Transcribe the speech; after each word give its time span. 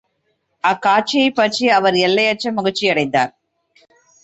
அக்காட்சியைப்பார்த்து 0.63 1.67
அவர் 1.69 1.97
எல்லையற்ற 1.99 2.51
மகிழ்ச்சியடைந்தார். 2.51 3.31